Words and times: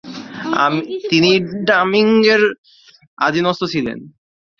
তিনি 1.09 1.31
ডমিঙ্গের 1.67 2.43
অধীনস্থ 3.17 3.61
ছিলেন। 3.73 3.97